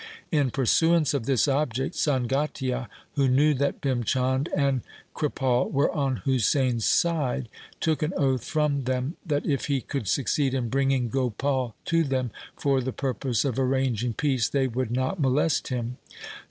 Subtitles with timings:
[0.31, 4.81] In pursuance of this object, Sangatia, who knew that Bhim Chand and
[5.13, 10.07] Kripal were on Husain' s side, took an oath from them that if he could
[10.07, 15.19] succeed in bringing Gopal to them for the purpose of arranging peace, they would not
[15.19, 15.97] molest him.